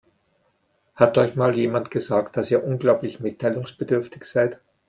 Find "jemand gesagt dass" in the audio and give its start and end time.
1.55-2.49